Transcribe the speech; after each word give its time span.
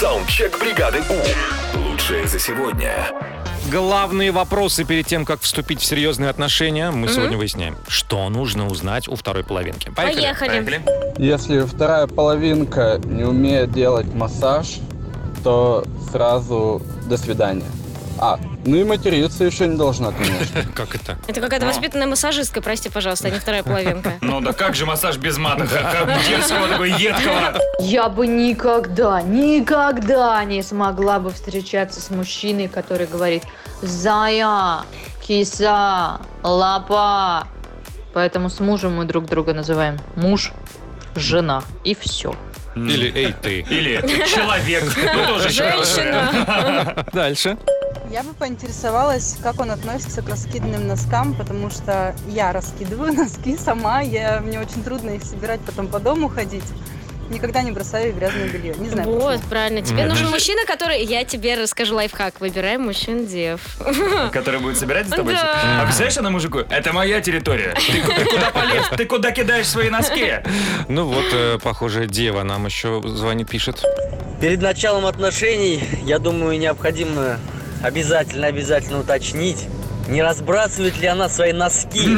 Саундчек 0.00 0.58
бригады 0.58 1.00
У. 1.10 1.78
Лучшее 1.78 2.26
за 2.26 2.38
сегодня. 2.38 3.06
Главные 3.70 4.30
вопросы 4.30 4.86
перед 4.86 5.04
тем, 5.04 5.26
как 5.26 5.42
вступить 5.42 5.82
в 5.82 5.84
серьезные 5.84 6.30
отношения, 6.30 6.90
мы 6.90 7.06
сегодня 7.08 7.36
выясняем. 7.36 7.76
Что 7.86 8.26
нужно 8.30 8.66
узнать 8.66 9.08
у 9.08 9.14
второй 9.14 9.44
половинки? 9.44 9.90
Поехали. 9.90 10.82
Если 11.18 11.60
вторая 11.60 12.06
половинка 12.06 12.98
не 13.04 13.24
умеет 13.24 13.72
делать 13.72 14.06
массаж, 14.14 14.78
то 15.44 15.84
сразу 16.10 16.80
до 17.04 17.18
свидания. 17.18 17.66
А, 18.22 18.38
ну 18.66 18.76
и 18.76 18.84
материться 18.84 19.44
еще 19.44 19.66
не 19.66 19.76
должна, 19.76 20.12
конечно. 20.12 20.62
Как 20.74 20.94
это? 20.94 21.16
Это 21.26 21.40
какая-то 21.40 21.64
воспитанная 21.64 22.06
массажистка, 22.06 22.60
прости, 22.60 22.90
пожалуйста, 22.90 23.28
а 23.28 23.30
не 23.30 23.38
вторая 23.38 23.62
половинка. 23.62 24.12
Ну 24.20 24.42
да 24.42 24.52
как 24.52 24.74
же 24.74 24.84
массаж 24.84 25.16
без 25.16 25.38
мата? 25.38 25.66
Как 25.66 26.06
дерзкого 26.28 26.68
такого 26.68 26.84
едкого. 26.84 27.58
Я 27.80 28.10
бы 28.10 28.26
никогда, 28.26 29.22
никогда 29.22 30.44
не 30.44 30.62
смогла 30.62 31.18
бы 31.18 31.30
встречаться 31.30 32.02
с 32.02 32.10
мужчиной, 32.10 32.68
который 32.68 33.06
говорит 33.06 33.44
«Зая», 33.80 34.84
«Киса», 35.26 36.20
«Лапа». 36.42 37.48
Поэтому 38.12 38.50
с 38.50 38.60
мужем 38.60 38.96
мы 38.96 39.06
друг 39.06 39.26
друга 39.26 39.54
называем 39.54 39.98
муж, 40.16 40.52
жена 41.14 41.62
и 41.84 41.94
все. 41.94 42.34
Или 42.76 43.10
эй 43.14 43.32
ты. 43.32 43.60
Или 43.60 44.00
человек. 44.26 44.84
Ну 44.96 45.26
тоже 45.26 45.48
Женщина. 45.48 47.06
Дальше. 47.12 47.56
Я 48.10 48.22
бы 48.24 48.32
поинтересовалась, 48.34 49.36
как 49.42 49.60
он 49.60 49.70
относится 49.70 50.22
к 50.22 50.28
раскиданным 50.28 50.88
носкам, 50.88 51.34
потому 51.34 51.70
что 51.70 52.14
я 52.28 52.52
раскидываю 52.52 53.12
носки 53.16 53.56
сама, 53.56 54.00
я, 54.00 54.40
мне 54.40 54.60
очень 54.60 54.82
трудно 54.82 55.10
их 55.10 55.22
собирать, 55.22 55.60
потом 55.60 55.86
по 55.88 55.98
дому 56.00 56.28
ходить. 56.28 56.64
Никогда 57.30 57.62
не 57.62 57.70
бросаю 57.70 58.12
грязное 58.12 58.48
белье. 58.48 58.74
Не 58.76 58.88
знаю. 58.88 59.08
Вот, 59.08 59.34
почему. 59.34 59.48
правильно. 59.50 59.82
Тебе 59.82 60.00
Мгм. 60.00 60.08
нужен 60.08 60.30
мужчина, 60.30 60.66
который... 60.66 61.04
Я 61.04 61.24
тебе 61.24 61.54
расскажу 61.54 61.94
лайфхак. 61.94 62.40
Выбирай 62.40 62.76
мужчин 62.76 63.24
дев. 63.24 63.60
Который 64.32 64.58
будет 64.58 64.76
собирать 64.76 65.06
за 65.06 65.14
тобой? 65.14 65.34
Да. 65.34 65.80
А 65.80 65.84
представляешь, 65.84 66.18
она 66.18 66.30
мужику, 66.30 66.58
это 66.58 66.92
моя 66.92 67.20
территория. 67.20 67.74
Ты, 67.76 68.02
ты 68.02 68.24
куда 68.24 68.50
полез? 68.50 68.84
Ты 68.96 69.04
куда 69.06 69.30
кидаешь 69.30 69.68
свои 69.68 69.90
носки? 69.90 70.40
Ну 70.88 71.04
вот, 71.06 71.26
э, 71.32 71.58
похоже, 71.62 72.06
дева 72.08 72.42
нам 72.42 72.66
еще 72.66 73.00
звонит, 73.04 73.48
пишет. 73.48 73.84
Перед 74.40 74.60
началом 74.60 75.06
отношений, 75.06 75.84
я 76.02 76.18
думаю, 76.18 76.58
необходимо 76.58 77.38
обязательно-обязательно 77.82 79.00
уточнить, 79.00 79.66
не 80.08 80.22
разбрасывает 80.22 80.98
ли 80.98 81.06
она 81.06 81.28
свои 81.28 81.52
носки 81.52 82.08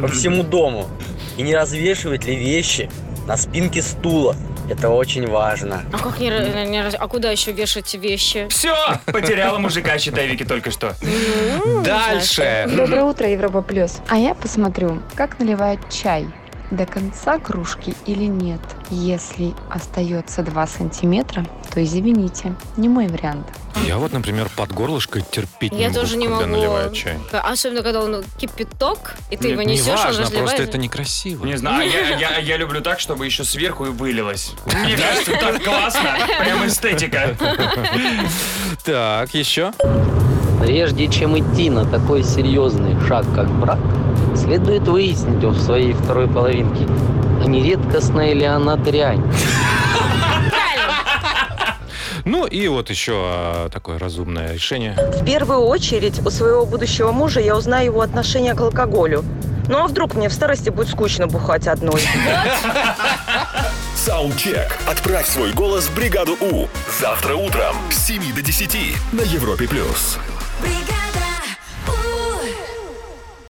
по 0.00 0.08
всему 0.08 0.42
дому 0.42 0.88
и 1.36 1.42
не 1.42 1.54
развешивает 1.54 2.24
ли 2.24 2.36
вещи 2.36 2.90
на 3.26 3.36
спинке 3.36 3.82
стула. 3.82 4.36
Это 4.68 4.88
очень 4.88 5.26
важно. 5.26 5.82
А 5.92 5.98
как 5.98 6.18
не, 6.18 6.28
не 6.28 6.78
А 6.80 7.08
куда 7.08 7.30
еще 7.30 7.52
вешать 7.52 7.94
вещи? 7.94 8.46
Все, 8.48 8.74
потеряла 9.04 9.58
мужика, 9.58 9.98
считай, 9.98 10.26
Вики, 10.26 10.44
только 10.44 10.70
что. 10.70 10.94
Ну, 11.02 11.82
Дальше. 11.82 12.66
Доброе 12.74 13.04
утро, 13.04 13.28
Европа 13.28 13.60
Плюс. 13.60 14.00
А 14.08 14.16
я 14.16 14.34
посмотрю, 14.34 15.02
как 15.14 15.38
наливают 15.38 15.80
чай. 15.90 16.26
До 16.70 16.86
конца 16.86 17.38
кружки 17.38 17.94
или 18.06 18.24
нет. 18.24 18.60
Если 18.90 19.52
остается 19.70 20.42
2 20.42 20.66
сантиметра, 20.66 21.44
то 21.72 21.82
извините, 21.84 22.54
не 22.76 22.88
мой 22.88 23.06
вариант. 23.06 23.46
Я 23.86 23.98
вот, 23.98 24.12
например, 24.12 24.48
под 24.56 24.72
горлышко 24.72 25.20
терпеть 25.20 25.72
Я 25.74 25.88
не 25.88 25.94
тоже 25.94 26.16
могу, 26.16 26.20
не 26.20 26.26
когда 26.28 26.46
могу. 26.46 26.56
наливают 26.56 26.94
чай. 26.94 27.18
Особенно, 27.32 27.82
когда 27.82 28.00
он 28.02 28.24
кипяток, 28.38 29.14
и 29.30 29.36
ты 29.36 29.48
Не- 29.48 29.52
его 29.52 29.62
Не 29.62 29.74
несешь, 29.74 29.88
он 29.88 29.96
важно, 29.96 30.22
разливает. 30.22 30.32
просто 30.56 30.62
это 30.62 30.78
некрасиво. 30.78 31.44
Не 31.44 31.56
знаю, 31.56 31.82
а 31.82 31.84
я, 31.84 32.16
я, 32.16 32.38
я 32.38 32.56
люблю 32.56 32.80
так, 32.80 32.98
чтобы 32.98 33.26
еще 33.26 33.44
сверху 33.44 33.84
и 33.86 33.90
вылилось. 33.90 34.52
Мне 34.66 34.96
кажется, 34.96 35.32
так 35.32 35.62
классно. 35.62 36.10
Прям 36.40 36.66
эстетика. 36.66 37.36
Так, 38.84 39.34
еще. 39.34 39.72
Прежде 40.60 41.08
чем 41.08 41.38
идти 41.38 41.68
на 41.68 41.84
такой 41.84 42.22
серьезный 42.24 42.96
шаг, 43.06 43.26
как 43.34 43.48
брак, 43.50 43.78
следует 44.36 44.86
выяснить 44.88 45.42
у 45.44 45.54
своей 45.54 45.92
второй 45.92 46.28
половинки, 46.28 46.86
а 47.42 47.46
не 47.46 47.62
редкостная 47.62 48.32
ли 48.34 48.44
она 48.44 48.76
дрянь. 48.76 49.22
Ну 52.24 52.46
и 52.46 52.68
вот 52.68 52.88
еще 52.88 53.12
а, 53.16 53.68
такое 53.68 53.98
разумное 53.98 54.54
решение. 54.54 54.96
В 54.96 55.24
первую 55.26 55.60
очередь 55.60 56.24
у 56.24 56.30
своего 56.30 56.64
будущего 56.64 57.12
мужа 57.12 57.40
я 57.40 57.54
узнаю 57.54 57.86
его 57.86 58.00
отношение 58.00 58.54
к 58.54 58.60
алкоголю. 58.60 59.24
Ну 59.68 59.78
а 59.78 59.86
вдруг 59.86 60.14
мне 60.14 60.28
в 60.28 60.32
старости 60.32 60.70
будет 60.70 60.88
скучно 60.88 61.26
бухать 61.26 61.66
одной? 61.66 62.00
Саундчек. 63.94 64.78
Отправь 64.86 65.26
свой 65.26 65.52
голос 65.52 65.84
в 65.84 65.94
бригаду 65.94 66.36
У. 66.40 66.68
Завтра 67.00 67.34
утром 67.34 67.76
с 67.90 68.06
7 68.06 68.34
до 68.34 68.42
10 68.42 68.76
на 69.12 69.22
Европе+. 69.22 69.66
плюс. 69.66 70.18